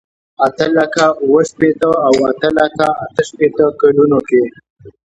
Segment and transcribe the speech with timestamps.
[0.45, 4.43] اته لکه اوه شپېته او اته لکه اته شپېته کلونو کې.